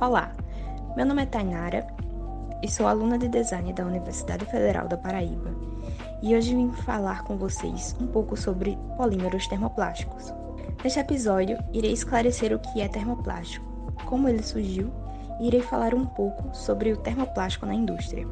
[0.00, 0.32] Olá,
[0.96, 1.86] meu nome é Tainara
[2.60, 5.54] e sou aluna de design da Universidade Federal da Paraíba
[6.20, 10.34] e hoje vim falar com vocês um pouco sobre polímeros termoplásticos.
[10.82, 13.64] Neste episódio, irei esclarecer o que é termoplástico,
[14.04, 14.92] como ele surgiu
[15.40, 18.26] e irei falar um pouco sobre o termoplástico na indústria.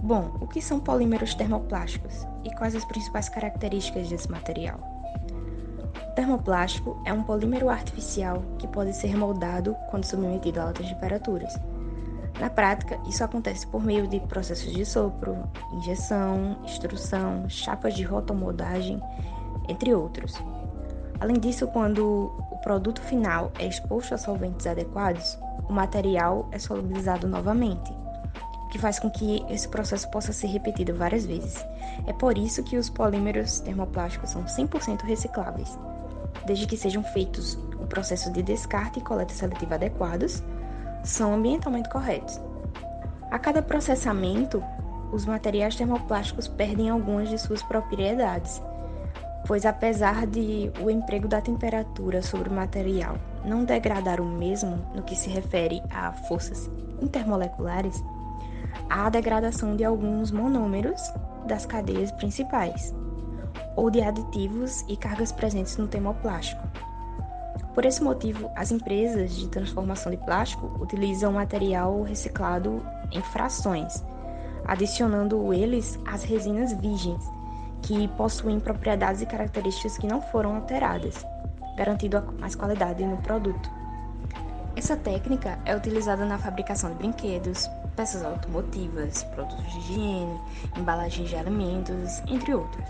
[0.00, 4.99] Bom, o que são polímeros termoplásticos e quais as principais características desse material?
[6.20, 11.58] Termoplástico é um polímero artificial que pode ser moldado quando submetido a altas temperaturas.
[12.38, 19.00] Na prática, isso acontece por meio de processos de sopro, injeção, extrusão, chapas de rotomoldagem,
[19.66, 20.34] entre outros.
[21.18, 25.38] Além disso, quando o produto final é exposto a solventes adequados,
[25.70, 27.90] o material é solubilizado novamente,
[28.66, 31.64] o que faz com que esse processo possa ser repetido várias vezes.
[32.06, 35.78] É por isso que os polímeros termoplásticos são 100% recicláveis
[36.50, 40.42] desde que sejam feitos o processo de descarte e coleta seletiva adequados,
[41.04, 42.40] são ambientalmente corretos.
[43.30, 44.60] A cada processamento,
[45.12, 48.60] os materiais termoplásticos perdem algumas de suas propriedades,
[49.46, 55.04] pois apesar de o emprego da temperatura sobre o material não degradar o mesmo no
[55.04, 56.68] que se refere a forças
[57.00, 58.02] intermoleculares,
[58.88, 61.00] há a degradação de alguns monômeros
[61.46, 62.92] das cadeias principais,
[63.80, 66.62] ou de aditivos e cargas presentes no termoplástico.
[67.74, 74.04] Por esse motivo, as empresas de transformação de plástico utilizam material reciclado em frações,
[74.66, 77.24] adicionando eles às resinas virgens,
[77.80, 81.24] que possuem propriedades e características que não foram alteradas,
[81.74, 83.70] garantindo mais qualidade no produto.
[84.76, 90.38] Essa técnica é utilizada na fabricação de brinquedos, peças automotivas, produtos de higiene,
[90.76, 92.84] embalagens de alimentos, entre outros.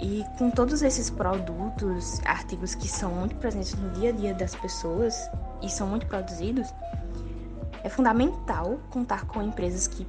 [0.00, 4.54] E com todos esses produtos, artigos que são muito presentes no dia a dia das
[4.54, 5.28] pessoas
[5.60, 6.72] e são muito produzidos,
[7.82, 10.06] é fundamental contar com empresas que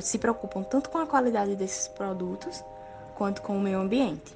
[0.00, 2.64] se preocupam tanto com a qualidade desses produtos
[3.14, 4.34] quanto com o meio ambiente.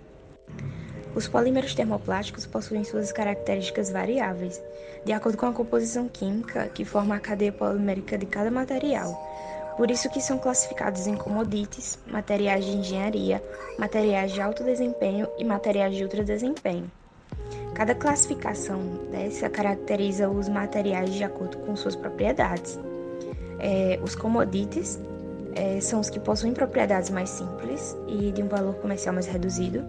[1.15, 4.63] Os polímeros termoplásticos possuem suas características variáveis,
[5.05, 9.19] de acordo com a composição química que forma a cadeia polimérica de cada material,
[9.81, 13.43] por isso que são classificados em commodities, materiais de engenharia,
[13.79, 16.91] materiais de alto desempenho e materiais de ultra desempenho.
[17.73, 18.79] Cada classificação
[19.11, 22.79] dessa caracteriza os materiais de acordo com suas propriedades.
[23.59, 25.01] É, os commodities
[25.55, 29.83] é, são os que possuem propriedades mais simples e de um valor comercial mais reduzido,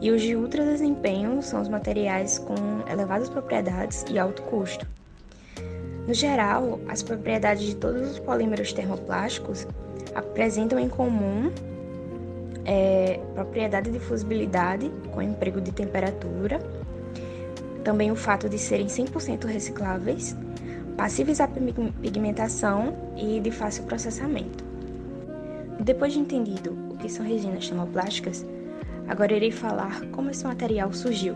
[0.00, 2.56] e os de ultra desempenho são os materiais com
[2.90, 4.84] elevadas propriedades e alto custo.
[6.06, 9.66] No geral, as propriedades de todos os polímeros termoplásticos
[10.14, 11.52] apresentam em comum
[12.64, 16.58] é, propriedade de fusibilidade com emprego de temperatura,
[17.84, 20.36] também o fato de serem 100% recicláveis,
[20.96, 24.64] passíveis à pigmentação e de fácil processamento.
[25.80, 28.44] Depois de entendido o que são resinas termoplásticas,
[29.08, 31.34] agora irei falar como esse material surgiu.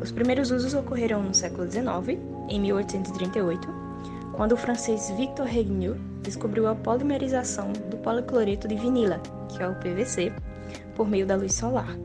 [0.00, 3.68] Os primeiros usos ocorreram no século XIX em 1838,
[4.32, 9.74] quando o francês Victor Regnier descobriu a polimerização do policloreto de vinila, que é o
[9.74, 10.32] PVC,
[10.94, 11.96] por meio da luz solar.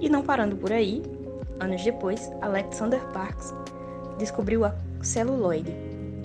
[0.00, 1.02] E não parando por aí,
[1.60, 3.54] anos depois, Alexander Parkes
[4.18, 5.74] descobriu a celuloide,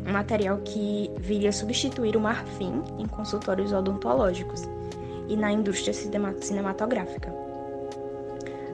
[0.08, 4.64] um material que viria substituir o marfim em consultórios odontológicos
[5.28, 7.34] e na indústria cinematográfica.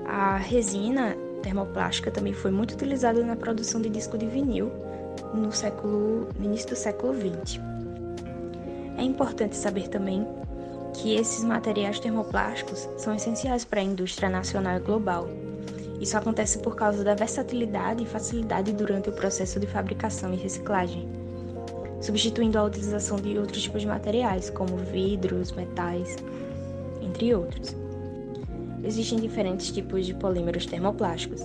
[0.05, 4.71] A resina termoplástica também foi muito utilizada na produção de disco de vinil
[5.33, 7.59] no, século, no início do século XX.
[8.97, 10.25] É importante saber também
[10.93, 15.27] que esses materiais termoplásticos são essenciais para a indústria nacional e global.
[15.99, 21.07] Isso acontece por causa da versatilidade e facilidade durante o processo de fabricação e reciclagem,
[22.01, 26.15] substituindo a utilização de outros tipos de materiais, como vidros, metais,
[27.01, 27.80] entre outros.
[28.83, 31.41] Existem diferentes tipos de polímeros termoplásticos,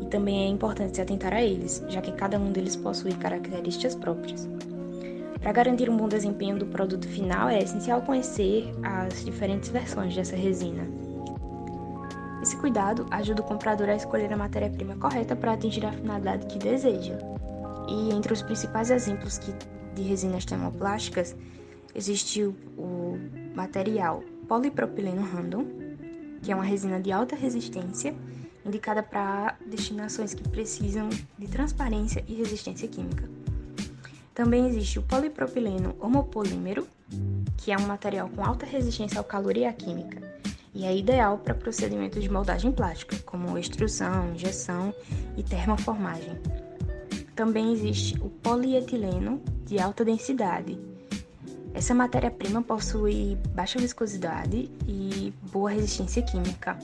[0.00, 3.94] e também é importante se atentar a eles, já que cada um deles possui características
[3.94, 4.48] próprias.
[5.40, 10.34] Para garantir um bom desempenho do produto final, é essencial conhecer as diferentes versões dessa
[10.34, 10.88] resina.
[12.42, 16.58] Esse cuidado ajuda o comprador a escolher a matéria-prima correta para atingir a finalidade que
[16.58, 17.18] deseja.
[17.88, 19.38] E entre os principais exemplos
[19.94, 21.36] de resinas termoplásticas,
[21.94, 23.18] existe o
[23.54, 25.83] material polipropileno random,
[26.44, 28.14] que é uma resina de alta resistência,
[28.66, 31.08] indicada para destinações que precisam
[31.38, 33.28] de transparência e resistência química.
[34.34, 36.86] Também existe o polipropileno homopolímero,
[37.56, 40.20] que é um material com alta resistência ao calor e à química,
[40.74, 44.92] e é ideal para procedimentos de moldagem plástica, como extrusão, injeção
[45.36, 46.38] e termoformagem.
[47.34, 50.78] também existe o polietileno de alta densidade.
[51.74, 56.78] Essa matéria-prima possui baixa viscosidade e boa resistência química,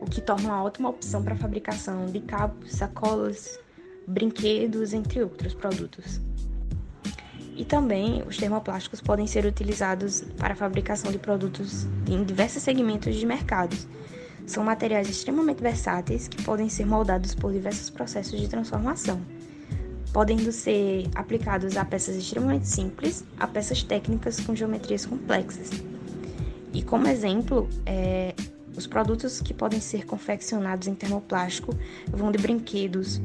[0.00, 3.60] o que torna uma ótima opção para a fabricação de cabos, sacolas,
[4.08, 6.20] brinquedos, entre outros produtos.
[7.56, 13.14] E também os termoplásticos podem ser utilizados para a fabricação de produtos em diversos segmentos
[13.14, 13.86] de mercados.
[14.44, 19.22] São materiais extremamente versáteis que podem ser moldados por diversos processos de transformação
[20.14, 25.70] podendo ser aplicados a peças extremamente simples a peças técnicas com geometrias complexas.
[26.72, 28.32] E como exemplo, é,
[28.76, 31.76] os produtos que podem ser confeccionados em termoplástico
[32.08, 33.20] vão de brinquedos,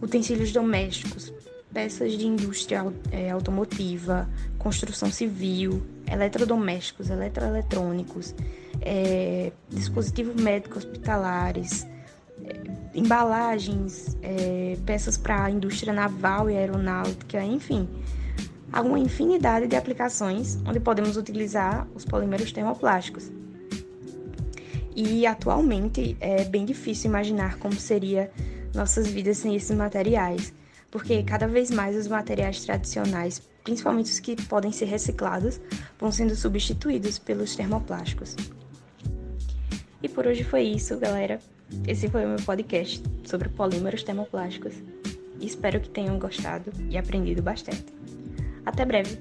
[0.00, 1.32] utensílios domésticos,
[1.72, 8.36] peças de indústria é, automotiva, construção civil, eletrodomésticos, eletroeletrônicos,
[8.80, 11.84] é, dispositivos médicos hospitalares,
[12.94, 17.88] embalagens, é, peças para a indústria naval e aeronáutica, enfim,
[18.72, 23.30] há uma infinidade de aplicações onde podemos utilizar os polímeros termoplásticos.
[24.96, 28.30] E atualmente é bem difícil imaginar como seria
[28.72, 30.52] nossas vidas sem esses materiais,
[30.90, 35.60] porque cada vez mais os materiais tradicionais, principalmente os que podem ser reciclados,
[35.98, 38.36] vão sendo substituídos pelos termoplásticos.
[40.00, 41.40] E por hoje foi isso, galera.
[41.86, 44.74] Esse foi o meu podcast sobre polímeros termoplásticos.
[45.40, 47.84] Espero que tenham gostado e aprendido bastante.
[48.64, 49.18] Até breve!